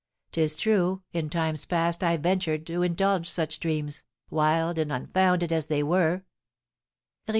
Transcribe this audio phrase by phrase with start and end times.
[0.31, 5.67] 'Tis true, in times past I ventured to indulge such dreams, wild and unfounded as
[5.67, 6.23] they were."